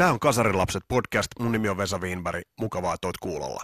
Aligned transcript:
Tämä 0.00 0.12
on 0.12 0.20
Kasarilapset 0.20 0.82
podcast. 0.88 1.28
Mun 1.40 1.52
nimi 1.52 1.68
on 1.68 1.76
Vesa 1.76 1.98
Wienberg. 1.98 2.42
Mukavaa, 2.60 2.94
että 2.94 3.06
oot 3.08 3.16
kuulolla. 3.16 3.60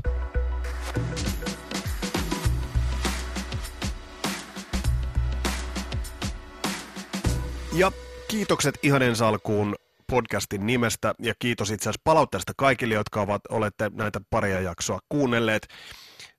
Ja 7.73 7.93
kiitokset 8.29 8.75
ihan 8.83 9.03
ensi 9.03 9.25
alkuun 9.25 9.75
podcastin 10.11 10.67
nimestä 10.67 11.15
ja 11.19 11.35
kiitos 11.39 11.71
itse 11.71 11.83
asiassa 11.83 12.01
palautteesta 12.05 12.53
kaikille, 12.57 12.95
jotka 12.95 13.21
ovat, 13.21 13.43
olette 13.51 13.91
näitä 13.95 14.21
paria 14.31 14.61
jaksoa 14.61 14.99
kuunnelleet. 15.09 15.69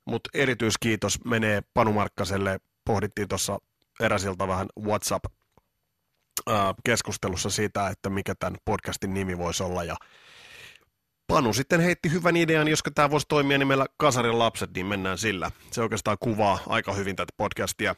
Mutta 0.06 0.30
erityiskiitos 0.34 1.26
menee 1.26 1.62
Panu 1.74 1.94
Markkaselle. 1.94 2.58
Pohdittiin 2.86 3.28
tuossa 3.28 3.58
eräsiltä 4.00 4.48
vähän 4.48 4.68
WhatsApp 4.80 5.26
keskustelussa 6.84 7.50
siitä, 7.50 7.88
että 7.88 8.10
mikä 8.10 8.36
tämän 8.36 8.58
podcastin 8.66 9.14
nimi 9.14 9.38
voisi 9.38 9.64
olla 9.64 9.84
ja 9.84 9.96
Panu 11.28 11.54
sitten 11.54 11.82
heitti 11.82 12.12
hyvän 12.12 12.38
idean, 12.38 12.68
jos 12.68 12.84
tämä 12.96 13.12
voisi 13.12 13.26
toimia 13.30 13.58
nimellä 13.58 13.86
Kasarin 13.98 14.40
lapset, 14.40 14.74
niin 14.74 14.86
mennään 14.86 15.18
sillä. 15.18 15.52
Se 15.72 15.82
oikeastaan 15.82 16.18
kuvaa 16.20 16.60
aika 16.68 16.94
hyvin 16.94 17.16
tätä 17.16 17.34
podcastia 17.38 17.96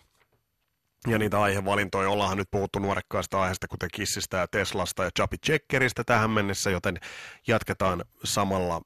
ja 1.08 1.18
niitä 1.18 1.42
aihevalintoja. 1.42 2.10
Ollaanhan 2.10 2.38
nyt 2.38 2.52
puhuttu 2.52 2.80
nuorekkaista 2.80 3.42
aiheista, 3.42 3.68
kuten 3.68 3.90
Kissistä 3.94 4.38
ja 4.38 4.48
Teslasta 4.48 5.04
ja 5.04 5.10
Chappy 5.18 5.38
Checkeristä 5.46 6.04
tähän 6.04 6.30
mennessä, 6.30 6.70
joten 6.70 7.00
jatketaan 7.48 8.04
samalla 8.24 8.82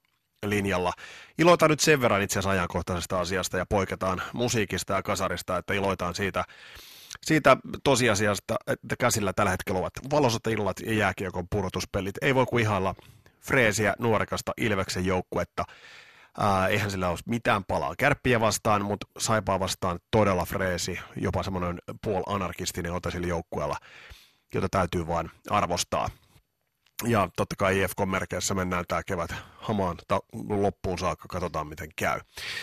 linjalla. 0.46 0.94
Iloitaan 1.38 1.70
nyt 1.70 1.80
sen 1.80 2.02
verran 2.02 2.22
itse 2.22 2.34
asiassa 2.34 2.50
ajankohtaisesta 2.50 3.20
asiasta 3.20 3.58
ja 3.58 3.66
poiketaan 3.66 4.22
musiikista 4.34 4.94
ja 4.94 5.04
kasarista, 5.04 5.58
että 5.58 5.74
iloitaan 5.74 6.16
siitä, 6.16 6.44
siitä 7.22 7.58
tosiasiasta, 7.84 8.56
että 8.68 8.96
käsillä 9.00 9.34
tällä 9.34 9.52
hetkellä 9.52 9.80
ovat 9.80 9.94
valosat 10.12 10.48
illat 10.48 10.80
ja 10.80 10.94
jääkiekon 10.94 11.48
pudotuspelit. 11.50 12.16
Ei 12.22 12.36
voi 12.36 12.46
kuin 12.46 12.62
ihailla 12.62 12.96
freesiä 13.42 13.94
nuorekasta 14.00 14.52
Ilveksen 14.58 15.06
joukkuetta. 15.06 15.66
Ää, 16.40 16.68
eihän 16.68 16.92
sillä 16.92 17.10
ole 17.10 17.20
mitään 17.26 17.64
palaa 17.64 17.96
kärppiä 17.98 18.40
vastaan, 18.40 18.86
mutta 18.86 19.08
saipaa 19.20 19.60
vastaan 19.60 20.00
todella 20.12 20.46
freesi, 20.46 21.00
jopa 21.16 21.44
semmoinen 21.44 21.80
puol-anarkistinen 22.02 22.94
ote 22.94 23.12
sillä 23.12 23.28
joukkueella, 23.28 23.78
jota 24.54 24.68
täytyy 24.72 25.08
vain 25.08 25.32
arvostaa. 25.50 26.10
Ja 27.06 27.30
totta 27.36 27.56
kai 27.58 27.82
IFK-merkeissä 27.82 28.54
mennään 28.54 28.86
tämä 28.88 29.04
kevät 29.04 29.36
hamaan 29.56 29.98
ta- 30.08 30.20
loppuun 30.50 31.00
saakka, 31.00 31.28
katsotaan 31.28 31.68
miten 31.68 31.90
käy. 31.96 32.20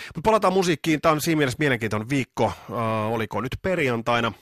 Mutta 0.06 0.20
palataan 0.24 0.52
musiikkiin, 0.52 1.00
tämä 1.00 1.12
on 1.12 1.20
siinä 1.20 1.38
mielessä 1.38 1.56
mielenkiintoinen 1.58 2.08
viikko, 2.08 2.44
äh, 2.46 3.12
oliko 3.12 3.40
nyt 3.40 3.56
perjantaina, 3.62 4.32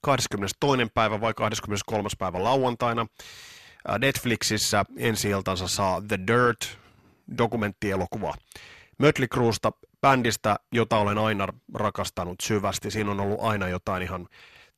22. 0.00 0.90
päivä 0.94 1.20
vai 1.20 1.34
23. 1.34 2.08
päivä 2.18 2.44
lauantaina. 2.44 3.06
Äh, 3.90 3.98
Netflixissä 3.98 4.84
ensi 4.96 5.28
iltansa 5.30 5.68
saa 5.68 6.02
The 6.08 6.18
Dirt, 6.26 6.78
dokumenttielokuva. 7.38 8.34
Mötley 8.98 9.28
Cruesta, 9.28 9.72
bändistä, 10.00 10.56
jota 10.72 10.96
olen 10.96 11.18
aina 11.18 11.48
rakastanut 11.74 12.40
syvästi. 12.42 12.90
Siinä 12.90 13.10
on 13.10 13.20
ollut 13.20 13.40
aina 13.40 13.68
jotain 13.68 14.02
ihan 14.02 14.28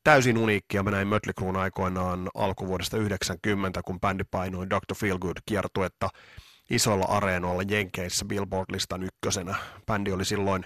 täysin 0.05 0.37
uniikkia. 0.37 0.83
Mä 0.83 0.91
näin 0.91 1.07
Mötley 1.07 1.57
aikoinaan 1.61 2.29
alkuvuodesta 2.35 2.97
90, 2.97 3.81
kun 3.83 3.99
bändi 3.99 4.23
painoi 4.31 4.69
Dr. 4.69 4.95
Feelgood 4.95 5.37
kiertuetta 5.45 6.09
isoilla 6.69 7.05
areenoilla 7.05 7.63
Jenkeissä 7.67 8.25
Billboard-listan 8.25 9.03
ykkösenä. 9.03 9.55
Bändi 9.85 10.11
oli 10.11 10.25
silloin, 10.25 10.63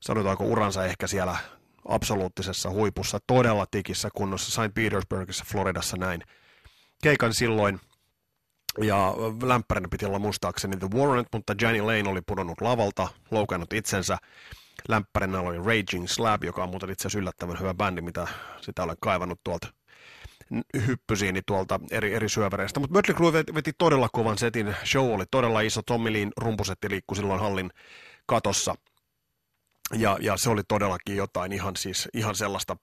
sanotaanko 0.00 0.44
uransa 0.44 0.84
ehkä 0.84 1.06
siellä 1.06 1.36
absoluuttisessa 1.88 2.70
huipussa, 2.70 3.18
todella 3.26 3.66
tikissä 3.70 4.08
kunnossa. 4.14 4.50
St. 4.50 4.74
Petersburgissa, 4.74 5.44
Floridassa 5.48 5.96
näin. 5.96 6.22
Keikan 7.02 7.34
silloin, 7.34 7.80
ja 8.82 9.14
lämpärinä 9.42 9.88
piti 9.88 10.06
olla 10.06 10.18
muistaakseni 10.18 10.76
The 10.76 10.88
Warrant, 10.94 11.28
mutta 11.32 11.54
Jenny 11.60 11.80
Lane 11.80 12.10
oli 12.10 12.20
pudonnut 12.26 12.60
lavalta, 12.60 13.08
loukannut 13.30 13.72
itsensä. 13.72 14.18
Lämpärinä 14.88 15.40
oli 15.40 15.56
Raging 15.56 16.08
Slab, 16.08 16.44
joka 16.44 16.62
on 16.62 16.70
muuten 16.70 16.90
itse 16.90 17.02
asiassa 17.02 17.18
yllättävän 17.18 17.60
hyvä 17.60 17.74
bändi, 17.74 18.00
mitä 18.00 18.26
sitä 18.60 18.82
olen 18.82 18.96
kaivannut 19.00 19.40
tuolta 19.44 19.68
hyppysiini 20.86 21.42
tuolta 21.46 21.80
eri, 21.90 22.14
eri 22.14 22.28
syövereistä. 22.28 22.80
Mutta 22.80 22.94
Mötley 22.98 23.16
Crue 23.16 23.32
veti 23.32 23.72
todella 23.78 24.08
kovan 24.12 24.38
setin. 24.38 24.76
Show 24.84 25.14
oli 25.14 25.24
todella 25.30 25.60
iso. 25.60 25.82
Tommy 25.82 26.12
Leen 26.12 26.32
rumpusetti 26.36 26.90
liikkui 26.90 27.16
silloin 27.16 27.40
hallin 27.40 27.70
katossa. 28.26 28.74
Ja, 29.92 30.18
ja 30.20 30.36
se 30.36 30.50
oli 30.50 30.62
todellakin 30.68 31.16
jotain 31.16 31.52
ihan, 31.52 31.76
siis, 31.76 32.08
ihan 32.14 32.34
sellaista, 32.34 32.76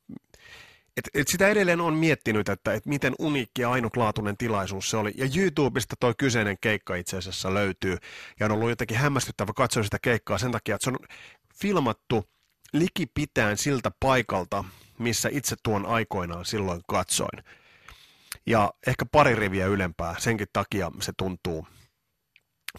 et, 0.97 1.09
et 1.13 1.27
sitä 1.27 1.47
edelleen 1.47 1.81
on 1.81 1.93
miettinyt, 1.93 2.49
että 2.49 2.73
et 2.73 2.85
miten 2.85 3.13
uniikki 3.19 3.61
ja 3.61 3.71
ainutlaatuinen 3.71 4.37
tilaisuus 4.37 4.89
se 4.89 4.97
oli. 4.97 5.11
Ja 5.15 5.29
YouTubesta 5.37 5.95
toi 5.99 6.13
kyseinen 6.17 6.57
keikka 6.61 6.95
itse 6.95 7.17
asiassa 7.17 7.53
löytyy. 7.53 7.97
Ja 8.39 8.45
on 8.45 8.51
ollut 8.51 8.69
jotenkin 8.69 8.97
hämmästyttävä 8.97 9.51
katsoa 9.55 9.83
sitä 9.83 9.97
keikkaa 10.01 10.37
sen 10.37 10.51
takia, 10.51 10.75
että 10.75 10.85
se 10.85 10.89
on 10.89 10.97
filmattu 11.63 12.23
likipitään 12.73 13.57
siltä 13.57 13.91
paikalta, 13.99 14.63
missä 14.99 15.29
itse 15.31 15.55
tuon 15.63 15.85
aikoinaan 15.85 16.45
silloin 16.45 16.81
katsoin. 16.87 17.43
Ja 18.45 18.73
ehkä 18.87 19.05
pari 19.11 19.35
riviä 19.35 19.65
ylempää, 19.65 20.15
senkin 20.17 20.47
takia 20.53 20.91
se 21.01 21.11
tuntuu 21.17 21.67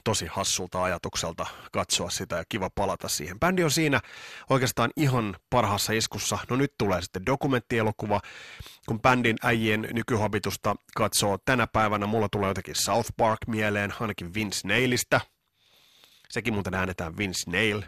tosi 0.04 0.26
hassulta 0.26 0.82
ajatukselta 0.82 1.46
katsoa 1.72 2.10
sitä 2.10 2.36
ja 2.36 2.44
kiva 2.48 2.70
palata 2.74 3.08
siihen. 3.08 3.40
Bändi 3.40 3.64
on 3.64 3.70
siinä 3.70 4.00
oikeastaan 4.50 4.90
ihan 4.96 5.36
parhaassa 5.50 5.92
iskussa. 5.92 6.38
No 6.50 6.56
nyt 6.56 6.74
tulee 6.78 7.02
sitten 7.02 7.26
dokumenttielokuva. 7.26 8.20
Kun 8.88 9.00
bändin 9.00 9.36
äijien 9.42 9.88
nykyhabitusta 9.92 10.76
katsoo 10.96 11.38
tänä 11.44 11.66
päivänä, 11.66 12.06
mulla 12.06 12.28
tulee 12.28 12.48
jotenkin 12.48 12.76
South 12.76 13.10
Park 13.16 13.38
mieleen, 13.46 13.94
ainakin 14.00 14.34
Vince 14.34 14.68
Nailista. 14.68 15.20
Sekin 16.28 16.54
muuten 16.54 16.74
äänetään 16.74 17.16
Vince 17.16 17.50
Nail, 17.50 17.82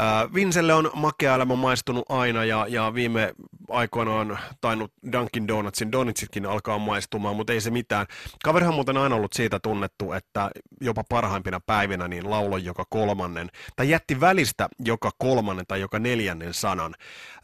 Äh, 0.00 0.34
Vinselle 0.34 0.74
on 0.74 0.90
makea 0.94 1.34
elämä 1.34 1.56
maistunut 1.56 2.04
aina 2.08 2.44
ja, 2.44 2.66
ja 2.68 2.94
viime 2.94 3.34
aikoina 3.68 4.14
on 4.14 4.38
tainnut 4.60 4.92
Dunkin 5.12 5.48
Donutsin 5.48 5.92
donitsitkin 5.92 6.46
alkaa 6.46 6.78
maistumaan, 6.78 7.36
mutta 7.36 7.52
ei 7.52 7.60
se 7.60 7.70
mitään. 7.70 8.06
Kaverihan 8.44 8.74
on 8.74 8.96
aina 8.96 9.14
ollut 9.14 9.32
siitä 9.32 9.58
tunnettu, 9.58 10.12
että 10.12 10.50
jopa 10.80 11.04
parhaimpina 11.08 11.60
päivinä 11.60 12.08
niin 12.08 12.30
lauloi 12.30 12.64
joka 12.64 12.84
kolmannen, 12.90 13.50
tai 13.76 13.90
jätti 13.90 14.20
välistä 14.20 14.68
joka 14.78 15.10
kolmannen 15.18 15.66
tai 15.68 15.80
joka 15.80 15.98
neljännen 15.98 16.54
sanan. 16.54 16.94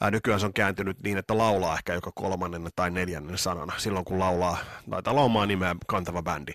Äh, 0.03 0.10
nykyään 0.10 0.41
se 0.41 0.47
on 0.47 0.54
kääntynyt 0.54 1.03
niin, 1.03 1.19
että 1.19 1.38
laulaa 1.38 1.75
ehkä 1.75 1.94
joka 1.94 2.12
kolmannen 2.15 2.69
tai 2.76 2.91
neljännen 2.91 3.38
sanan, 3.38 3.72
silloin 3.76 4.04
kun 4.04 4.19
laulaa, 4.19 4.56
tai 5.04 5.15
laumaa 5.15 5.47
nimeä 5.47 5.76
kantava 5.86 6.22
bändi. 6.22 6.53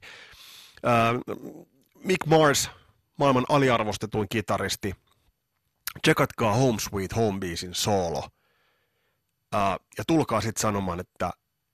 Äh, 0.87 1.37
Mick 2.03 2.25
Mars, 2.25 2.71
maailman 3.17 3.45
aliarvostetuin 3.49 4.27
kitaristi, 4.29 4.93
tsekatkaa 6.01 6.53
Home 6.53 6.79
Sweet 6.79 7.15
Home 7.15 7.39
biisin 7.39 7.73
soolo. 7.73 8.19
Uh, 9.55 9.85
ja 9.97 10.03
tulkaa 10.07 10.41
sitten 10.41 10.61
sanomaan, 10.61 10.99
että 10.99 11.31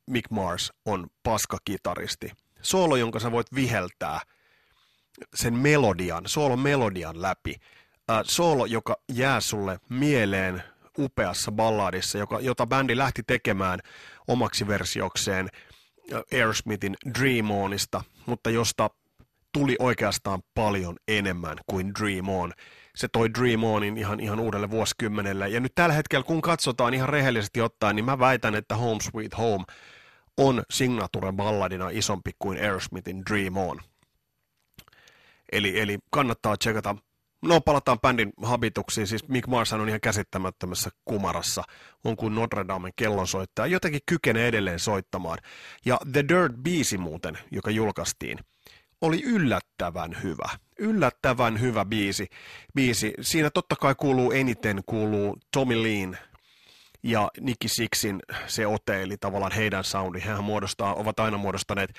Mick 0.09 0.31
Mars 0.31 0.73
on 0.85 1.07
paskakitaristi. 1.23 2.31
Soolo, 2.61 2.95
jonka 2.95 3.19
sä 3.19 3.31
voit 3.31 3.47
viheltää 3.55 4.19
sen 5.35 5.53
melodian, 5.53 6.23
soolo 6.27 6.57
melodian 6.57 7.21
läpi. 7.21 7.55
Uh, 8.11 8.17
soolo, 8.23 8.65
joka 8.65 8.95
jää 9.11 9.39
sulle 9.39 9.79
mieleen 9.89 10.63
upeassa 10.99 11.51
balladissa, 11.51 12.17
joka, 12.17 12.39
jota 12.39 12.67
bändi 12.67 12.97
lähti 12.97 13.23
tekemään 13.27 13.79
omaksi 14.27 14.67
versiokseen 14.67 15.49
Aerosmithin 16.33 16.95
Dream 17.19 17.51
Onista, 17.51 18.03
mutta 18.25 18.49
josta 18.49 18.89
tuli 19.51 19.75
oikeastaan 19.79 20.41
paljon 20.53 20.95
enemmän 21.07 21.57
kuin 21.67 21.91
Dream 21.99 22.29
On 22.29 22.53
se 22.95 23.07
toi 23.07 23.33
Dream 23.33 23.63
Onin 23.63 23.97
ihan, 23.97 24.19
ihan 24.19 24.39
uudelle 24.39 24.69
vuosikymmenelle. 24.69 25.49
Ja 25.49 25.59
nyt 25.59 25.75
tällä 25.75 25.95
hetkellä, 25.95 26.23
kun 26.23 26.41
katsotaan 26.41 26.93
ihan 26.93 27.09
rehellisesti 27.09 27.61
ottaen, 27.61 27.95
niin 27.95 28.05
mä 28.05 28.19
väitän, 28.19 28.55
että 28.55 28.75
Home 28.75 29.01
Sweet 29.01 29.37
Home 29.37 29.65
on 30.37 30.63
signature 30.69 31.31
balladina 31.31 31.89
isompi 31.89 32.31
kuin 32.39 32.57
Aerosmithin 32.61 33.23
Dream 33.29 33.57
On. 33.57 33.81
Eli, 35.51 35.79
eli 35.79 35.97
kannattaa 36.11 36.57
tsekata. 36.57 36.95
No 37.41 37.61
palataan 37.61 37.99
bändin 37.99 38.33
habituksiin, 38.43 39.07
siis 39.07 39.27
Mick 39.27 39.47
Mars 39.47 39.73
on 39.73 39.87
ihan 39.89 40.01
käsittämättömässä 40.01 40.89
kumarassa, 41.05 41.63
on 42.03 42.15
kuin 42.15 42.35
Notre 42.35 42.67
Damen 42.67 42.91
kellonsoittaja, 42.95 43.67
jotenkin 43.67 44.01
kykenee 44.05 44.47
edelleen 44.47 44.79
soittamaan. 44.79 45.37
Ja 45.85 45.99
The 46.11 46.21
Dirt-biisi 46.21 46.97
muuten, 46.97 47.37
joka 47.51 47.71
julkaistiin, 47.71 48.39
oli 49.01 49.23
yllättävän 49.23 50.23
hyvä. 50.23 50.49
Yllättävän 50.79 51.61
hyvä 51.61 51.85
biisi. 51.85 52.27
biisi. 52.75 53.13
Siinä 53.21 53.49
totta 53.49 53.75
kai 53.75 53.95
kuuluu 53.95 54.31
eniten 54.31 54.83
kuuluu 54.85 55.37
Tommy 55.51 55.83
Leen 55.83 56.17
ja 57.03 57.29
Nicky 57.39 57.67
Sixin 57.67 58.19
se 58.47 58.67
ote, 58.67 59.01
eli 59.01 59.17
tavallaan 59.17 59.51
heidän 59.51 59.83
soundi. 59.83 60.21
Hehän 60.21 60.43
muodostaa, 60.43 60.95
ovat 60.95 61.19
aina 61.19 61.37
muodostaneet 61.37 61.93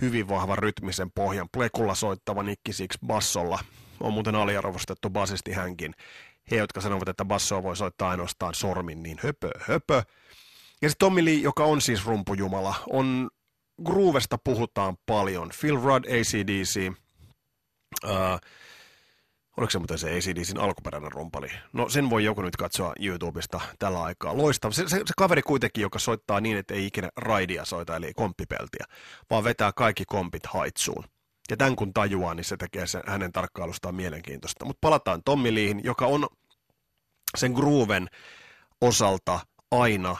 hyvin 0.00 0.28
vahvan 0.28 0.58
rytmisen 0.58 1.10
pohjan. 1.10 1.48
Plekulla 1.52 1.94
soittava 1.94 2.42
Nicky 2.42 2.72
Six 2.72 2.94
bassolla. 3.06 3.58
On 4.00 4.12
muuten 4.12 4.34
aliarvostettu 4.34 5.10
basisti 5.10 5.52
hänkin. 5.52 5.94
He, 6.50 6.56
jotka 6.56 6.80
sanovat, 6.80 7.08
että 7.08 7.24
bassoa 7.24 7.62
voi 7.62 7.76
soittaa 7.76 8.10
ainoastaan 8.10 8.54
sormin, 8.54 9.02
niin 9.02 9.18
höpö, 9.22 9.50
höpö. 9.60 10.02
Ja 10.82 10.88
se 10.88 10.94
Tommy 10.98 11.24
Lee, 11.24 11.34
joka 11.34 11.64
on 11.64 11.80
siis 11.80 12.06
rumpujumala, 12.06 12.74
on 12.90 13.30
Groovesta 13.84 14.38
puhutaan 14.44 14.96
paljon. 15.06 15.50
Phil 15.60 15.76
Rudd, 15.76 16.04
ACDC, 16.04 16.92
uh, 18.04 18.10
oliko 19.56 19.70
se 19.70 19.78
muuten 19.78 19.98
se 19.98 20.10
ACDCin 20.16 20.58
alkuperäinen 20.58 21.12
rumpali? 21.12 21.48
No 21.72 21.88
sen 21.88 22.10
voi 22.10 22.24
joku 22.24 22.42
nyt 22.42 22.56
katsoa 22.56 22.92
YouTubesta 23.00 23.60
tällä 23.78 24.02
aikaa. 24.02 24.36
Loistava. 24.36 24.72
Se, 24.72 24.88
se, 24.88 24.96
se 24.96 25.12
kaveri 25.16 25.42
kuitenkin, 25.42 25.82
joka 25.82 25.98
soittaa 25.98 26.40
niin, 26.40 26.56
että 26.56 26.74
ei 26.74 26.86
ikinä 26.86 27.08
raidia 27.16 27.64
soita, 27.64 27.96
eli 27.96 28.12
komppipeltiä, 28.14 28.84
vaan 29.30 29.44
vetää 29.44 29.72
kaikki 29.76 30.04
kompit 30.06 30.46
haitsuun. 30.46 31.04
Ja 31.50 31.56
tämän 31.56 31.76
kun 31.76 31.92
tajuaa, 31.92 32.34
niin 32.34 32.44
se 32.44 32.56
tekee 32.56 32.86
sen, 32.86 33.02
hänen 33.06 33.32
tarkkailustaan 33.32 33.94
mielenkiintoista. 33.94 34.64
Mutta 34.64 34.78
palataan 34.80 35.22
Tommi 35.24 35.54
Liihin, 35.54 35.80
joka 35.84 36.06
on 36.06 36.26
sen 37.36 37.52
grooven 37.52 38.08
osalta 38.80 39.40
aina 39.70 40.16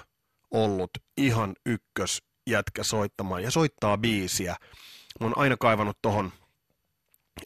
ollut 0.51 0.91
ihan 1.17 1.53
ykkös 1.67 2.23
jätkä 2.50 2.82
soittamaan 2.82 3.43
ja 3.43 3.50
soittaa 3.50 3.99
biisiä. 3.99 4.56
Mä 5.20 5.26
oon 5.26 5.38
aina 5.38 5.56
kaivannut 5.56 5.99
tohon 6.02 6.32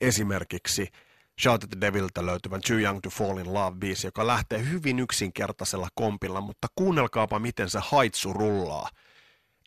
esimerkiksi 0.00 0.88
Shout 1.40 1.64
at 1.64 1.70
the 1.70 1.80
Deviltä 1.80 2.26
löytyvän 2.26 2.60
Too 2.68 2.76
Young 2.76 3.00
to 3.00 3.10
Fall 3.10 3.38
in 3.38 3.54
Love 3.54 3.76
biisi, 3.76 4.06
joka 4.06 4.26
lähtee 4.26 4.64
hyvin 4.70 4.98
yksinkertaisella 4.98 5.88
kompilla, 5.94 6.40
mutta 6.40 6.68
kuunnelkaapa 6.74 7.38
miten 7.38 7.70
se 7.70 7.78
haitsu 7.82 8.32
rullaa. 8.32 8.88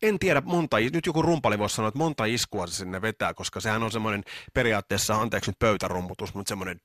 En 0.01 0.19
tiedä 0.19 0.42
monta, 0.45 0.78
nyt 0.94 1.06
joku 1.06 1.22
rumpali 1.22 1.60
voisi 1.60 1.75
sanoa, 1.75 1.88
että 1.88 1.98
monta 1.98 2.25
iskua 2.25 2.68
se 2.68 2.74
sinne 2.75 3.01
vetää, 3.01 3.33
koska 3.33 3.60
sehän 3.60 3.83
on 3.83 3.92
semmoinen 3.92 4.24
periaatteessa, 4.54 5.16
anteeksi 5.16 5.50
nyt 5.50 5.60
pöytärummutus, 5.60 6.33
mutta 6.33 6.50
semmoinen 6.50 6.81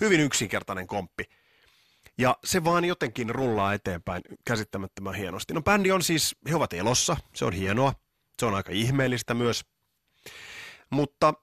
hyvin 0.00 0.20
yksinkertainen 0.20 0.86
komppi. 0.86 1.24
Ja 2.18 2.36
se 2.44 2.64
vaan 2.64 2.84
jotenkin 2.84 3.30
rullaa 3.30 3.74
eteenpäin 3.74 4.22
käsittämättömän 4.44 5.14
hienosti. 5.14 5.54
No 5.54 5.62
bändi 5.62 5.92
on 5.92 6.02
siis, 6.02 6.36
he 6.50 6.56
ovat 6.56 6.72
elossa, 6.72 7.16
se 7.34 7.44
on 7.44 7.52
hienoa, 7.52 7.92
se 8.38 8.46
on 8.46 8.54
aika 8.54 8.72
ihmeellistä 8.72 9.34
myös. 9.34 9.64
Mutta 10.90 11.34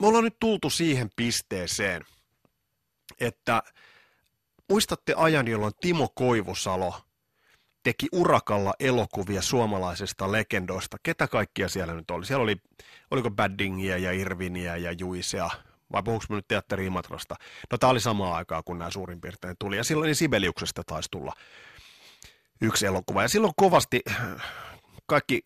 me 0.00 0.06
ollaan 0.06 0.24
nyt 0.24 0.36
tultu 0.40 0.70
siihen 0.70 1.10
pisteeseen, 1.16 2.04
että 3.20 3.62
muistatte 4.68 5.14
ajan, 5.16 5.48
jolloin 5.48 5.72
Timo 5.80 6.08
Koivusalo 6.14 6.94
teki 7.82 8.08
urakalla 8.12 8.74
elokuvia 8.80 9.42
suomalaisista 9.42 10.32
legendoista. 10.32 10.96
Ketä 11.02 11.28
kaikkia 11.28 11.68
siellä 11.68 11.94
nyt 11.94 12.10
oli? 12.10 12.26
Siellä 12.26 12.42
oli, 12.42 12.56
oliko 13.10 13.30
Baddingia 13.30 13.98
ja 13.98 14.12
Irviniä 14.12 14.76
ja 14.76 14.92
Juisea, 14.92 15.50
vai 15.92 16.02
puhuuko 16.02 16.24
nyt 16.28 16.48
teatteri 16.48 16.86
Imatrasta? 16.86 17.34
No 17.70 17.78
tämä 17.78 17.90
oli 17.90 18.00
samaa 18.00 18.36
aikaa, 18.36 18.62
kun 18.62 18.78
nämä 18.78 18.90
suurin 18.90 19.20
piirtein 19.20 19.56
tuli. 19.58 19.76
Ja 19.76 19.84
silloin 19.84 20.06
niin 20.06 20.16
Sibeliuksesta 20.16 20.82
taisi 20.86 21.08
tulla 21.10 21.32
yksi 22.60 22.86
elokuva. 22.86 23.22
Ja 23.22 23.28
silloin 23.28 23.52
kovasti 23.56 24.00
kaikki 25.06 25.42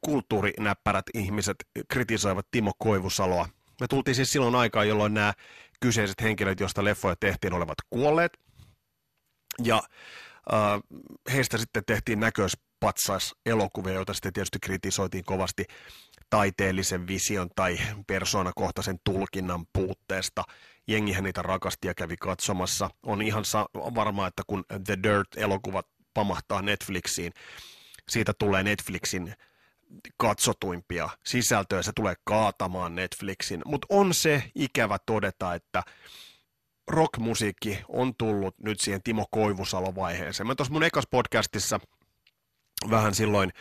kulttuurinäppärät 0.00 1.06
ihmiset 1.14 1.56
kritisoivat 1.88 2.46
Timo 2.50 2.72
Koivusaloa. 2.78 3.48
Me 3.80 3.86
tultiin 3.86 4.14
siis 4.14 4.32
silloin 4.32 4.54
aikaan, 4.54 4.88
jolloin 4.88 5.14
nämä 5.14 5.32
kyseiset 5.80 6.22
henkilöt, 6.22 6.60
joista 6.60 6.84
leffoja 6.84 7.16
tehtiin, 7.20 7.52
olevat 7.52 7.78
kuolleet. 7.90 8.32
Ja 9.64 9.82
äh, 10.52 10.80
heistä 11.32 11.58
sitten 11.58 11.82
tehtiin 11.86 12.20
näköispatsas 12.20 13.34
elokuvia, 13.46 13.92
joita 13.92 14.14
sitten 14.14 14.32
tietysti 14.32 14.58
kritisoitiin 14.62 15.24
kovasti 15.24 15.64
taiteellisen 16.30 17.06
vision 17.06 17.50
tai 17.56 17.78
persoonakohtaisen 18.06 18.98
tulkinnan 19.04 19.66
puutteesta. 19.72 20.44
Jengihän 20.86 21.24
niitä 21.24 21.42
rakasti 21.42 21.88
ja 21.88 21.94
kävi 21.94 22.16
katsomassa. 22.16 22.90
On 23.02 23.22
ihan 23.22 23.44
varmaa, 23.74 24.26
että 24.26 24.42
kun 24.46 24.64
The 24.84 24.98
Dirt-elokuvat 25.02 25.86
pamahtaa 26.14 26.62
Netflixiin, 26.62 27.32
siitä 28.08 28.32
tulee 28.38 28.62
Netflixin 28.62 29.34
katsotuimpia 30.16 31.08
sisältöjä, 31.24 31.82
se 31.82 31.92
tulee 31.94 32.14
kaatamaan 32.24 32.94
Netflixin. 32.94 33.62
Mutta 33.64 33.86
on 33.90 34.14
se 34.14 34.42
ikävä 34.54 34.98
todeta, 35.06 35.54
että 35.54 35.82
rockmusiikki 36.88 37.78
on 37.88 38.14
tullut 38.14 38.58
nyt 38.58 38.80
siihen 38.80 39.02
Timo 39.02 39.26
Koivusalo-vaiheeseen. 39.30 40.46
Mä 40.46 40.54
tuossa 40.54 40.72
mun 40.72 40.82
ekas 40.82 41.06
podcastissa 41.10 41.80
vähän 42.90 43.14
silloin 43.14 43.52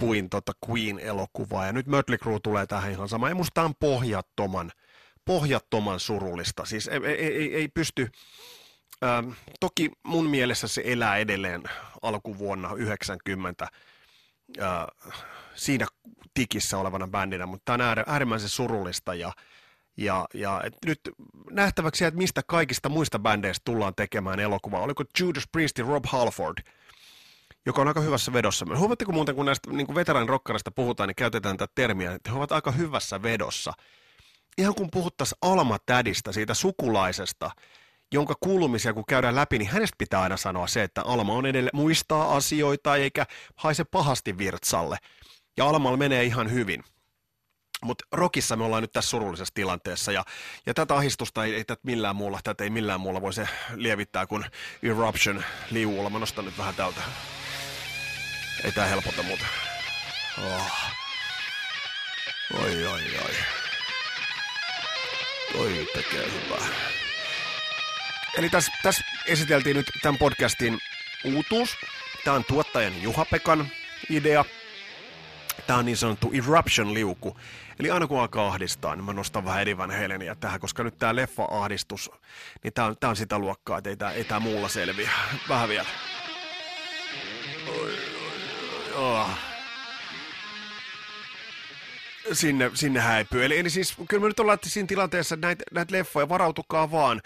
puin 0.00 0.30
tota 0.30 0.52
Queen-elokuvaa, 0.68 1.66
ja 1.66 1.72
nyt 1.72 1.86
Mötley 1.86 2.18
Crue 2.18 2.40
tulee 2.42 2.66
tähän 2.66 2.90
ihan 2.90 3.08
sama. 3.08 3.28
Ja 3.28 3.34
musta 3.34 3.62
on 3.62 3.74
pohjattoman, 3.80 4.72
pohjattoman 5.24 6.00
surullista. 6.00 6.64
Siis 6.64 6.88
ei, 6.88 7.00
ei, 7.06 7.36
ei, 7.36 7.54
ei 7.54 7.68
pysty, 7.68 8.08
ähm, 9.04 9.30
toki 9.60 9.90
mun 10.02 10.30
mielessä 10.30 10.68
se 10.68 10.82
elää 10.84 11.16
edelleen 11.16 11.62
alkuvuonna 12.02 12.74
90 12.76 13.68
äh, 14.60 14.86
siinä 15.54 15.86
tikissä 16.34 16.78
olevana 16.78 17.08
bändinä, 17.08 17.46
mutta 17.46 17.62
tämä 17.64 17.90
on 17.90 18.04
äärimmäisen 18.06 18.48
surullista 18.48 19.14
ja, 19.14 19.32
ja, 19.96 20.26
ja 20.34 20.62
et 20.64 20.74
nyt 20.86 21.00
nähtäväksi, 21.50 22.04
että 22.04 22.18
mistä 22.18 22.42
kaikista 22.46 22.88
muista 22.88 23.18
bändeistä 23.18 23.62
tullaan 23.64 23.94
tekemään 23.94 24.40
elokuvaa. 24.40 24.82
Oliko 24.82 25.04
Judas 25.20 25.44
Priest 25.52 25.78
ja 25.78 25.84
Rob 25.84 26.04
Halford– 26.06 26.58
joka 27.66 27.80
on 27.80 27.88
aika 27.88 28.00
hyvässä 28.00 28.32
vedossa. 28.32 28.66
Huomatteko 28.76 29.12
muuten, 29.12 29.34
kun 29.34 29.46
näistä 29.46 29.70
niin 29.70 29.94
veteranin 29.94 30.28
rokkarista 30.28 30.70
puhutaan, 30.70 31.08
niin 31.08 31.16
käytetään 31.16 31.56
tätä 31.56 31.72
termiä, 31.74 32.12
että 32.12 32.30
he 32.30 32.36
ovat 32.36 32.52
aika 32.52 32.70
hyvässä 32.70 33.22
vedossa. 33.22 33.72
Ihan 34.58 34.74
kun 34.74 34.88
puhuttaisiin 34.92 35.38
Alma 35.42 35.78
Tädistä, 35.86 36.32
siitä 36.32 36.54
sukulaisesta, 36.54 37.50
jonka 38.12 38.34
kuulumisia 38.40 38.92
kun 38.92 39.04
käydään 39.08 39.34
läpi, 39.36 39.58
niin 39.58 39.70
hänestä 39.70 39.94
pitää 39.98 40.22
aina 40.22 40.36
sanoa 40.36 40.66
se, 40.66 40.82
että 40.82 41.02
Alma 41.02 41.32
on 41.32 41.46
edelleen 41.46 41.76
muistaa 41.76 42.36
asioita 42.36 42.96
eikä 42.96 43.26
haise 43.56 43.84
pahasti 43.84 44.38
virtsalle. 44.38 44.96
Ja 45.56 45.68
Almalla 45.68 45.96
menee 45.96 46.24
ihan 46.24 46.52
hyvin. 46.52 46.84
Mutta 47.84 48.04
Rokissa 48.12 48.56
me 48.56 48.64
ollaan 48.64 48.82
nyt 48.82 48.92
tässä 48.92 49.10
surullisessa 49.10 49.54
tilanteessa 49.54 50.12
ja, 50.12 50.24
ja 50.66 50.74
tätä 50.74 50.96
ahistusta 50.96 51.44
ei, 51.44 51.54
ei 51.54 51.64
tätä 51.64 51.80
millään 51.84 52.16
muulla, 52.16 52.40
tätä 52.44 52.64
ei 52.64 52.70
millään 52.70 53.00
muulla 53.00 53.20
voi 53.20 53.32
se 53.32 53.48
lievittää 53.74 54.26
kuin 54.26 54.44
Eruption 54.82 55.44
liuulla. 55.70 56.10
Mä 56.10 56.18
nostan 56.18 56.44
nyt 56.44 56.58
vähän 56.58 56.74
täältä 56.74 57.00
ei 58.64 58.72
tää 58.72 58.86
helpota 58.86 59.22
muuta. 59.22 59.44
Oh. 60.38 60.72
Oi, 62.54 62.86
oi, 62.86 63.02
oi. 63.24 63.34
Toi 65.52 65.86
tekee 65.94 66.30
hyvää. 66.32 66.66
Eli 68.38 68.50
tässä 68.50 68.72
täs 68.82 69.02
esiteltiin 69.26 69.76
nyt 69.76 69.90
tämän 70.02 70.18
podcastin 70.18 70.78
uutuus. 71.24 71.76
Tämä 72.24 72.36
on 72.36 72.44
tuottajan 72.44 73.02
Juha-Pekan 73.02 73.68
idea. 74.10 74.44
Tämä 75.66 75.78
on 75.78 75.84
niin 75.84 75.96
sanottu 75.96 76.30
eruption-liuku. 76.32 77.36
Eli 77.80 77.90
aina 77.90 78.06
kun 78.06 78.20
alkaa 78.20 78.48
ahdistaa, 78.48 78.96
niin 78.96 79.04
mä 79.04 79.12
nostan 79.12 79.44
vähän 79.44 79.62
Eddie 79.62 79.76
Van 79.76 79.90
Halenia 79.90 80.34
tähän, 80.34 80.60
koska 80.60 80.82
nyt 80.82 80.98
tämä 80.98 81.16
leffa-ahdistus, 81.16 82.10
niin 82.62 82.72
tämä 82.72 82.88
on, 82.88 82.96
tää 83.00 83.10
on 83.10 83.16
sitä 83.16 83.38
luokkaa, 83.38 83.78
että 83.78 83.90
ei 83.90 83.96
tämä 83.96 84.12
tää 84.28 84.40
muulla 84.40 84.68
selviä. 84.68 85.10
Vähän 85.48 85.68
vielä. 85.68 85.88
Oi, 87.68 88.19
oh. 88.94 89.30
sinne, 92.32 92.70
sinne 92.74 93.00
häipyy. 93.00 93.44
Eli, 93.44 93.58
eli 93.58 93.70
siis 93.70 93.94
kyllä 94.08 94.22
me 94.22 94.28
nyt 94.28 94.40
ollaan 94.40 94.58
siinä 94.62 94.86
tilanteessa, 94.86 95.34
että 95.34 95.46
näitä, 95.46 95.64
näitä 95.72 95.96
leffoja, 95.96 96.28
varautukaa 96.28 96.90
vaan. 96.90 97.20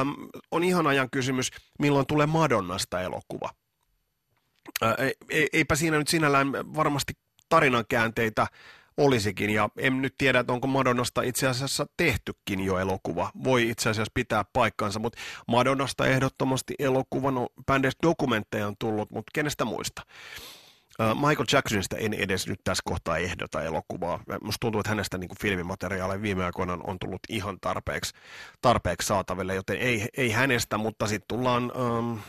Um, 0.00 0.28
on 0.50 0.64
ihan 0.64 0.86
ajan 0.86 1.10
kysymys, 1.10 1.50
milloin 1.78 2.06
tulee 2.06 2.26
Madonnasta 2.26 3.00
elokuva. 3.00 3.50
Uh, 4.82 4.88
ei, 5.30 5.48
eipä 5.52 5.74
siinä 5.74 5.98
nyt 5.98 6.08
sinällään 6.08 6.52
varmasti 6.52 7.12
tarinan 7.48 7.84
käänteitä 7.88 8.46
olisikin, 8.96 9.50
ja 9.50 9.68
en 9.78 10.02
nyt 10.02 10.14
tiedä, 10.18 10.40
että 10.40 10.52
onko 10.52 10.66
Madonnasta 10.66 11.22
itse 11.22 11.48
asiassa 11.48 11.86
tehtykin 11.96 12.60
jo 12.60 12.78
elokuva. 12.78 13.30
Voi 13.44 13.70
itse 13.70 13.90
asiassa 13.90 14.10
pitää 14.14 14.44
paikkansa, 14.52 14.98
mutta 14.98 15.18
Madonnasta 15.46 16.06
ehdottomasti 16.06 16.74
elokuva, 16.78 17.30
no 17.30 17.48
bändeistä 17.66 17.98
dokumentteja 18.02 18.66
on 18.66 18.74
tullut, 18.78 19.10
mutta 19.10 19.30
kenestä 19.34 19.64
muista? 19.64 20.02
Michael 21.14 21.46
Jacksonista 21.52 21.96
en 21.96 22.14
edes 22.14 22.46
nyt 22.46 22.60
tässä 22.64 22.82
kohtaa 22.84 23.18
ehdota 23.18 23.62
elokuvaa. 23.62 24.20
Musta 24.42 24.60
tuntuu, 24.60 24.80
että 24.80 24.88
hänestä 24.88 25.18
niin 25.18 25.30
filmimateriaaleja 25.40 26.22
viime 26.22 26.44
aikoina 26.44 26.78
on 26.84 26.98
tullut 26.98 27.20
ihan 27.28 27.58
tarpeeksi, 27.60 28.14
tarpeeksi 28.60 29.06
saataville, 29.06 29.54
joten 29.54 29.76
ei, 29.76 30.08
ei 30.16 30.30
hänestä, 30.30 30.78
mutta 30.78 31.06
sitten 31.06 31.28
tullaan 31.28 31.72
um, 31.76 32.20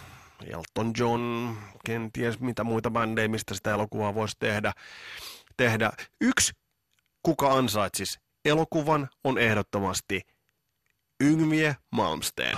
Elton 0.46 0.94
John, 0.98 1.56
kenties 1.86 2.40
mitä 2.40 2.64
muita 2.64 2.92
bändejä, 2.92 3.28
mistä 3.28 3.54
sitä 3.54 3.72
elokuvaa 3.72 4.16
voisi 4.16 4.36
tehdä. 4.40 4.72
tehdä. 5.58 5.92
Yksi, 6.22 6.54
kuka 7.24 7.54
ansaitsisi 7.54 8.20
elokuvan, 8.46 9.10
on 9.24 9.38
ehdottomasti 9.38 10.22
Yngvie 11.24 11.76
Malmsteen. 11.92 12.58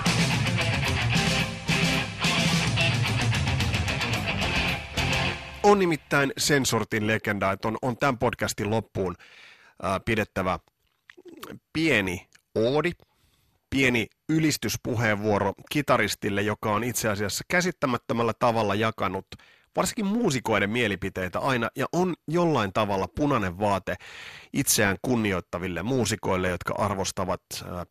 On 5.64 5.80
nimittäin 5.80 6.32
sen 6.38 6.66
sortin 6.66 7.08
legenda, 7.08 7.52
että 7.52 7.68
on, 7.68 7.78
on 7.82 7.98
tämän 7.98 8.18
podcastin 8.18 8.70
loppuun 8.70 9.16
ää, 9.84 10.00
pidettävä 10.00 10.60
pieni 11.74 12.28
oodi, 12.56 12.92
pieni 13.70 14.08
ylistyspuheenvuoro 14.30 15.54
kitaristille, 15.72 16.42
joka 16.42 16.74
on 16.74 16.84
itse 16.84 17.10
asiassa 17.10 17.44
käsittämättömällä 17.48 18.34
tavalla 18.40 18.76
jakanut 18.76 19.26
varsinkin 19.76 20.06
muusikoiden 20.06 20.70
mielipiteitä 20.70 21.40
aina, 21.40 21.70
ja 21.76 21.86
on 21.94 22.14
jollain 22.28 22.74
tavalla 22.74 23.08
punainen 23.16 23.60
vaate 23.60 23.96
itseään 24.54 24.98
kunnioittaville 25.02 25.84
muusikoille, 25.84 26.50
jotka 26.50 26.74
arvostavat 26.78 27.42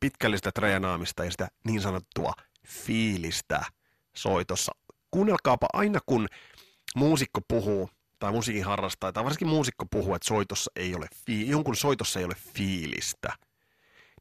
pitkällistä 0.00 0.50
treenaamista 0.55 1.25
ja 1.25 1.31
sitä 1.31 1.49
niin 1.65 1.81
sanottua 1.81 2.33
fiilistä 2.67 3.62
soitossa. 4.17 4.73
Kuunnelkaapa 5.11 5.67
aina, 5.73 5.99
kun 6.07 6.29
muusikko 6.97 7.41
puhuu, 7.49 7.91
tai 8.19 8.33
musiikin 8.33 8.65
harrastaja, 8.65 9.13
tai 9.13 9.25
varsinkin 9.25 9.49
muusikko 9.49 9.87
puhuu, 9.91 10.15
että 10.15 10.29
soitossa 10.29 10.71
ei 10.77 10.95
ole 10.95 11.07
fi- 11.27 11.49
jonkun 11.49 11.77
soitossa 11.77 12.19
ei 12.19 12.25
ole 12.25 12.35
fiilistä, 12.55 13.33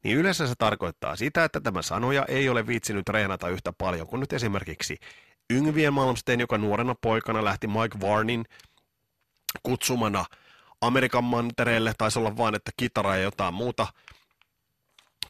niin 0.04 0.16
yleensä 0.16 0.46
se 0.46 0.54
tarkoittaa 0.58 1.16
sitä, 1.16 1.44
että 1.44 1.60
tämä 1.60 1.82
sanoja 1.82 2.24
ei 2.28 2.48
ole 2.48 2.66
viitsinyt 2.66 3.04
treenata 3.04 3.48
yhtä 3.48 3.72
paljon 3.72 4.06
kuin 4.06 4.20
nyt 4.20 4.32
esimerkiksi 4.32 4.96
Yngvien 5.50 5.92
Malmsteen, 5.92 6.40
joka 6.40 6.58
nuorena 6.58 6.94
poikana 7.00 7.44
lähti 7.44 7.66
Mike 7.66 8.00
Varnin 8.00 8.44
kutsumana 9.62 10.24
Amerikan 10.80 11.24
mantereelle, 11.24 11.92
taisi 11.98 12.18
olla 12.18 12.36
vain, 12.36 12.54
että 12.54 12.70
kitara 12.76 13.16
ja 13.16 13.22
jotain 13.22 13.54
muuta. 13.54 13.86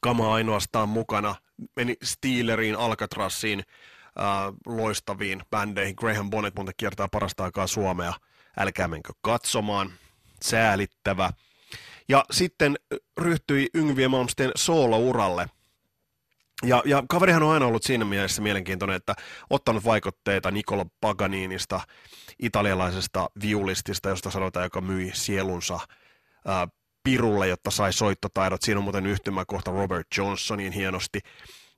Kamaa 0.01 0.35
ainoastaan 0.35 0.89
mukana, 0.89 1.35
meni 1.77 1.97
Steeleriin, 2.03 2.77
Alcatraziin, 2.77 3.63
äh, 4.19 4.27
loistaviin 4.67 5.43
bändeihin. 5.51 5.95
Graham 5.99 6.31
Bonnet 6.31 6.55
muuten 6.55 6.75
kiertää 6.77 7.09
parasta 7.09 7.45
aikaa 7.45 7.67
Suomea. 7.67 8.13
Älkää 8.59 8.89
menkö 8.89 9.13
katsomaan. 9.21 9.93
Säälittävä. 10.43 11.31
Ja 12.09 12.25
sitten 12.31 12.77
ryhtyi 13.19 13.69
Yngvie 13.75 14.09
Malmsteen 14.09 14.51
soolo-uralle. 14.57 15.47
Ja, 16.65 16.83
ja 16.85 17.03
kaverihan 17.09 17.43
on 17.43 17.53
aina 17.53 17.67
ollut 17.67 17.83
siinä 17.83 18.05
mielessä 18.05 18.43
mielenkiintoinen, 18.43 18.97
että 18.97 19.15
ottanut 19.51 19.85
vaikutteita 19.85 20.51
Nicola 20.51 20.87
Paganinista, 21.01 21.81
italialaisesta 22.39 23.31
viulistista, 23.43 24.09
josta 24.09 24.31
sanotaan, 24.31 24.65
joka 24.65 24.81
myi 24.81 25.11
sielunsa 25.15 25.81
ää, 26.47 26.69
pirulle, 27.05 27.49
jotta 27.49 27.71
sai 27.71 27.93
soittotaidot. 27.93 28.63
Siinä 28.63 28.79
on 28.79 28.85
muuten 28.85 29.07
yhtymäkohta 29.07 29.71
Robert 29.71 30.07
Johnsonin 30.17 30.73
hienosti. 30.73 31.21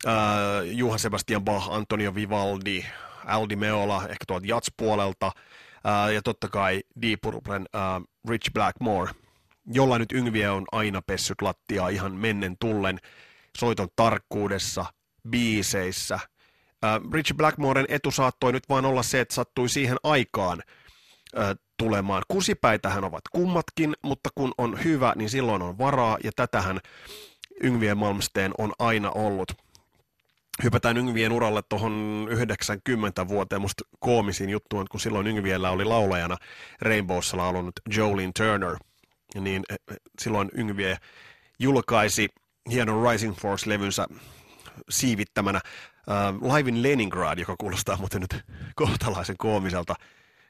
Ää, 0.06 0.62
Juha 0.62 0.98
Sebastian 0.98 1.44
Bach, 1.44 1.72
Antonio 1.72 2.14
Vivaldi, 2.14 2.84
Aldi 3.26 3.56
Meola, 3.56 4.02
ehkä 4.02 4.24
tuolta 4.26 4.46
Jats-puolelta, 4.46 5.32
ää, 5.84 6.10
ja 6.10 6.22
totta 6.22 6.48
kai 6.48 6.82
Deep 7.02 7.20
Purplen 7.20 7.66
ää, 7.72 8.00
Rich 8.28 8.52
Blackmore, 8.52 9.12
jolla 9.66 9.98
nyt 9.98 10.12
Yngviä 10.12 10.52
on 10.52 10.64
aina 10.72 11.02
pessyt 11.02 11.42
lattiaa 11.42 11.88
ihan 11.88 12.12
mennen 12.12 12.56
tullen 12.60 12.98
soiton 13.58 13.88
tarkkuudessa, 13.96 14.84
biiseissä. 15.28 16.14
Äh, 16.14 17.00
Richie 17.12 17.36
Blackmoren 17.36 17.86
etu 17.88 18.10
saattoi 18.10 18.52
nyt 18.52 18.68
vain 18.68 18.84
olla 18.84 19.02
se, 19.02 19.20
että 19.20 19.34
sattui 19.34 19.68
siihen 19.68 19.96
aikaan 20.02 20.62
äh, 21.38 21.56
tulemaan. 21.76 22.22
Kusipäitähän 22.28 23.04
ovat 23.04 23.22
kummatkin, 23.32 23.94
mutta 24.02 24.30
kun 24.34 24.52
on 24.58 24.84
hyvä, 24.84 25.12
niin 25.16 25.30
silloin 25.30 25.62
on 25.62 25.78
varaa, 25.78 26.18
ja 26.24 26.32
tätähän 26.36 26.80
Yngvien 27.62 27.98
Malmsteen 27.98 28.52
on 28.58 28.72
aina 28.78 29.10
ollut. 29.10 29.52
Hypätään 30.62 30.96
Yngvien 30.96 31.32
uralle 31.32 31.62
tuohon 31.68 32.26
90 32.30 33.28
vuoteen. 33.28 33.60
Musta 33.60 33.84
koomisin 34.00 34.50
juttu 34.50 34.78
on, 34.78 34.86
kun 34.90 35.00
silloin 35.00 35.26
Yngviellä 35.26 35.70
oli 35.70 35.84
laulajana 35.84 36.36
Rainbowssa 36.80 37.36
laulunut 37.36 37.72
Jolene 37.96 38.32
Turner, 38.36 38.76
niin 39.34 39.62
silloin 40.20 40.50
Yngvie 40.54 40.96
julkaisi 41.58 42.28
hienon 42.70 43.10
Rising 43.10 43.34
Force-levynsä 43.36 44.06
siivittämänä 44.90 45.60
uh, 46.42 46.54
Live 46.54 46.68
in 46.68 46.82
Leningrad, 46.82 47.38
joka 47.38 47.54
kuulostaa 47.58 47.96
muuten 47.96 48.20
nyt 48.20 48.44
kohtalaisen 48.74 49.36
koomiselta, 49.36 49.94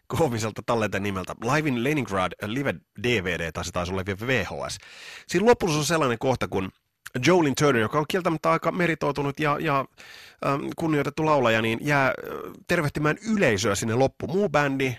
koomiselta 0.07 0.63
tallenten 0.67 1.03
nimeltä. 1.03 1.35
Live 1.55 1.69
in 1.69 1.85
Leningrad 1.85 2.33
live 2.47 2.75
DVD, 3.03 3.53
tai 3.53 3.65
se 3.65 3.73
taisi 3.73 3.93
olla 3.93 4.05
VHS. 4.05 4.79
Siinä 5.29 5.47
lopussa 5.47 5.79
on 5.79 5.85
sellainen 5.85 6.19
kohta, 6.19 6.49
kun 6.49 6.71
Jolin 7.27 7.55
Turner, 7.55 7.83
joka 7.83 7.99
on 7.99 8.05
kieltämättä 8.09 8.51
aika 8.51 8.73
meritoitunut 8.73 9.41
ja, 9.41 9.57
ja 9.61 9.85
ähm, 10.47 10.61
kunnioitettu 10.77 11.27
laulaja, 11.27 11.63
niin 11.63 11.79
jää 11.83 12.07
äh, 12.07 12.15
tervehtimään 12.69 13.17
yleisöä 13.35 13.75
sinne 13.75 13.95
loppu. 13.95 14.27
Muu 14.27 14.49
bändi, 14.49 14.97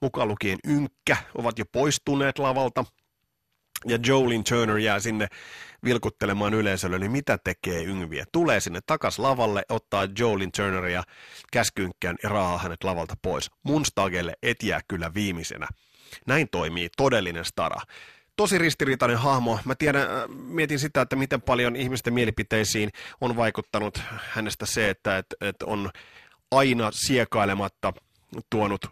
mukaan 0.00 0.28
lukien 0.28 0.58
Ynkkä, 0.64 1.16
ovat 1.34 1.58
jo 1.58 1.64
poistuneet 1.72 2.38
lavalta. 2.38 2.84
Ja 3.86 3.98
Jolin 4.06 4.44
Turner 4.44 4.78
jää 4.78 5.00
sinne 5.00 5.26
vilkuttelemaan 5.84 6.54
yleisölle, 6.54 6.98
niin 6.98 7.10
mitä 7.10 7.38
tekee 7.44 7.82
Yngviä? 7.82 8.24
Tulee 8.32 8.60
sinne 8.60 8.80
takas 8.86 9.18
lavalle, 9.18 9.62
ottaa 9.68 10.08
Jolin 10.18 10.52
Turneria 10.52 11.02
käskynkkään 11.52 12.16
ja 12.22 12.28
raahaa 12.28 12.58
hänet 12.58 12.84
lavalta 12.84 13.14
pois. 13.22 13.50
Mun 13.62 13.84
stagelle 13.84 14.34
et 14.42 14.62
jää 14.62 14.80
kyllä 14.88 15.14
viimeisenä. 15.14 15.68
Näin 16.26 16.48
toimii 16.50 16.88
todellinen 16.96 17.44
stara. 17.44 17.80
Tosi 18.36 18.58
ristiriitainen 18.58 19.18
hahmo. 19.18 19.58
Mä 19.64 19.74
tiedän, 19.74 20.02
äh, 20.02 20.28
mietin 20.28 20.78
sitä, 20.78 21.00
että 21.00 21.16
miten 21.16 21.42
paljon 21.42 21.76
ihmisten 21.76 22.14
mielipiteisiin 22.14 22.90
on 23.20 23.36
vaikuttanut 23.36 24.02
hänestä 24.30 24.66
se, 24.66 24.90
että, 24.90 25.18
että, 25.18 25.36
että 25.40 25.66
on 25.66 25.90
aina 26.50 26.90
siekailematta 26.92 27.92
tuonut 28.50 28.86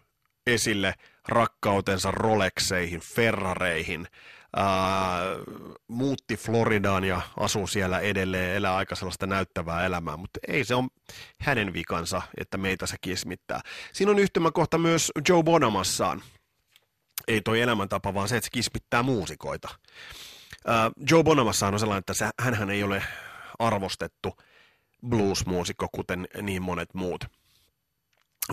esille 0.47 0.93
rakkautensa 1.27 2.11
Rolexeihin, 2.11 3.01
Ferrareihin, 3.15 4.07
Äh, 4.57 4.65
muutti 5.87 6.37
Floridaan 6.37 7.03
ja 7.03 7.21
asuu 7.37 7.67
siellä 7.67 7.99
edelleen, 7.99 8.55
elää 8.55 8.75
aika 8.75 8.95
sellaista 8.95 9.27
näyttävää 9.27 9.85
elämää, 9.85 10.17
mutta 10.17 10.39
ei 10.47 10.63
se 10.63 10.75
on 10.75 10.89
hänen 11.39 11.73
vikansa, 11.73 12.21
että 12.37 12.57
meitä 12.57 12.85
se 12.85 12.95
kismittää. 13.01 13.61
Siinä 13.93 14.11
on 14.11 14.19
yhtymäkohta 14.19 14.77
myös 14.77 15.11
Joe 15.29 15.43
Bonamassaan. 15.43 16.21
Ei 17.27 17.41
toi 17.41 17.61
elämäntapa, 17.61 18.13
vaan 18.13 18.29
se, 18.29 18.37
että 18.37 18.45
se 18.45 18.51
kispittää 18.51 19.03
muusikoita. 19.03 19.69
Äh, 20.69 20.91
Joe 21.09 21.23
Bonamassaan 21.23 21.73
on 21.73 21.79
sellainen, 21.79 21.99
että 21.99 22.13
se, 22.13 22.29
hänhän 22.39 22.69
ei 22.69 22.83
ole 22.83 23.03
arvostettu 23.59 24.37
blues-muusikko, 25.09 25.87
kuten 25.91 26.27
niin 26.41 26.61
monet 26.61 26.93
muut 26.93 27.25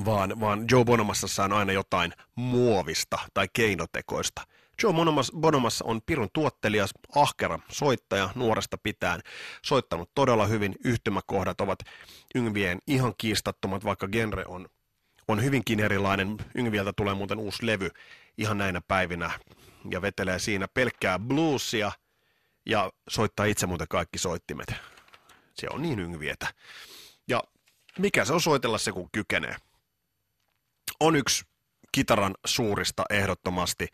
vaan, 0.05 0.41
vaan 0.41 0.65
Joe 0.71 0.85
Bonamassa 0.85 1.45
on 1.45 1.53
aina 1.53 1.73
jotain 1.73 2.13
muovista 2.35 3.19
tai 3.35 3.47
keinotekoista– 3.53 4.43
Joe 4.83 4.93
Bonomas 5.41 5.83
on 5.83 6.01
pirun 6.07 6.29
tuottelias, 6.33 6.91
ahkera 7.17 7.59
soittaja 7.69 8.31
nuoresta 8.35 8.79
pitään. 8.83 9.21
Soittanut 9.65 10.11
todella 10.15 10.47
hyvin, 10.47 10.75
yhtymäkohdat 10.85 11.61
ovat 11.61 11.79
Yngvien 12.35 12.79
ihan 12.87 13.15
kiistattomat, 13.19 13.85
vaikka 13.85 14.09
genre 14.09 14.45
on, 14.49 14.67
on 15.31 15.45
hyvinkin 15.45 15.81
erilainen. 15.81 16.37
Yngvieltä 16.55 16.93
tulee 16.93 17.15
muuten 17.15 17.39
uusi 17.39 17.67
levy 17.67 17.91
ihan 18.39 18.59
näinä 18.59 18.81
päivinä 18.89 19.31
ja 19.91 20.03
vetelee 20.03 20.39
siinä 20.39 20.69
pelkkää 20.69 21.19
bluesia 21.19 21.93
ja 22.67 22.93
soittaa 23.09 23.47
itse 23.47 23.67
muuten 23.67 23.89
kaikki 23.89 24.19
soittimet. 24.19 24.75
Se 25.55 25.67
on 25.71 25.83
niin 25.83 25.99
Yngvietä. 25.99 26.47
Ja 27.29 27.45
mikä 27.99 28.25
se 28.25 28.33
on 28.33 28.41
soitella 28.41 28.79
se, 28.79 28.93
kun 28.93 29.09
kykenee. 29.13 29.57
On 31.01 31.17
yksi 31.17 31.45
kitaran 31.93 32.35
suurista 32.45 33.05
ehdottomasti 33.11 33.89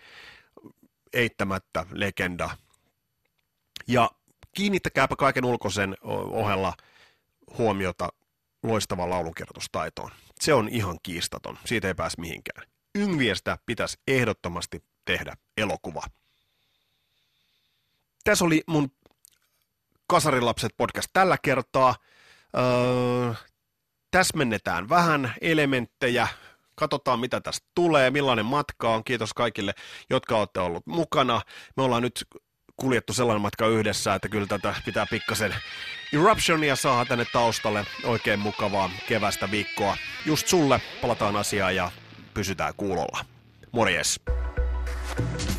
eittämättä 1.13 1.87
legenda. 1.91 2.51
Ja 3.87 4.11
kiinnittäkääpä 4.53 5.17
kaiken 5.17 5.45
ulkoisen 5.45 5.97
ohella 6.31 6.75
huomiota 7.59 8.09
loistavaan 8.67 9.11
laulunkirjoitustaitoon. 9.11 10.11
Se 10.41 10.55
on 10.55 10.69
ihan 10.69 10.99
kiistaton, 11.03 11.59
siitä 11.65 11.89
ei 11.89 11.95
pääse 11.95 12.21
mihinkään. 12.21 12.67
Yngviestä 12.95 13.59
pitäisi 13.67 13.99
ehdottomasti 14.09 14.83
tehdä 15.05 15.37
elokuva. 15.57 16.03
Tässä 18.25 18.45
oli 18.45 18.63
mun 18.67 18.91
Kasarilapset 20.09 20.73
podcast 20.77 21.09
tällä 21.13 21.39
kertaa. 21.43 21.95
Öö, 22.57 23.35
täsmennetään 24.11 24.89
vähän 24.89 25.35
elementtejä, 25.41 26.29
katsotaan 26.75 27.21
mitä 27.21 27.41
tästä 27.41 27.67
tulee, 27.75 28.11
millainen 28.11 28.47
matka 28.47 28.95
on. 28.95 29.05
Kiitos 29.05 29.35
kaikille, 29.35 29.75
jotka 30.11 30.39
olette 30.39 30.61
ollut 30.61 30.87
mukana. 30.87 31.41
Me 31.77 31.83
ollaan 31.83 32.03
nyt 32.03 32.27
kuljettu 32.77 33.13
sellainen 33.13 33.43
matka 33.43 33.67
yhdessä, 33.67 34.15
että 34.15 34.29
kyllä 34.29 34.47
tätä 34.47 34.75
pitää 34.85 35.07
pikkasen 35.11 35.55
Eruptionia 36.13 36.77
saa 36.77 37.05
tänne 37.05 37.25
taustalle. 37.33 37.87
Oikein 38.05 38.41
mukavaa 38.41 38.91
kevästä 39.09 39.51
viikkoa. 39.51 39.97
Just 40.27 40.49
sulle 40.49 40.81
palataan 41.03 41.37
asiaan 41.37 41.77
ja 41.77 41.91
pysytään 42.35 42.75
kuulolla. 42.77 43.25
Morjes! 43.73 44.21
thank 45.17 45.51
you 45.51 45.56